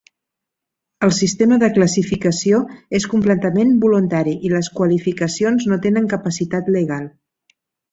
El 1.07 1.11
sistema 1.17 1.59
de 1.63 1.69
classificació 1.75 2.61
és 3.01 3.05
completament 3.13 3.77
voluntari 3.85 4.35
i 4.49 4.53
les 4.55 4.71
qualificacions 4.81 5.69
no 5.75 5.79
tenen 5.87 6.09
capacitat 6.17 6.75
legal. 6.81 7.07